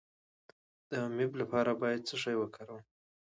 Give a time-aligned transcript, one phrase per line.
[0.89, 2.81] د امیب لپاره باید څه شی وکاروم؟